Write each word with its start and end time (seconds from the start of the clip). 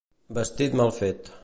Vestit 0.37 0.79
mal 0.81 0.95
fet. 1.01 1.33